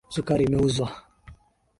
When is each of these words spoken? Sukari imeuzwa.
Sukari 0.13 0.43
imeuzwa. 0.45 0.87